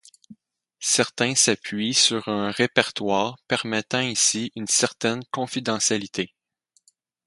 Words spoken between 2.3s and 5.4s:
répertoire permettant ainsi une certaine